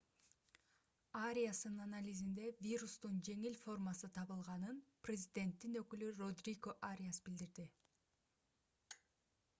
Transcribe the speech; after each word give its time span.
ариастын 1.25 1.75
анализинде 1.83 2.47
вирустун 2.63 3.19
жеңил 3.27 3.59
формасы 3.65 4.09
табылганын 4.17 4.81
президенттин 5.09 5.79
өкүлү 5.83 6.11
родриго 6.23 6.77
ариас 6.91 7.25
билдирди 7.29 7.71